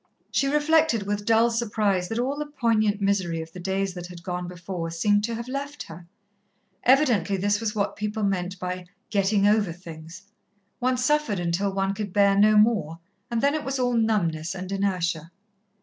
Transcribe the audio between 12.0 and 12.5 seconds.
bear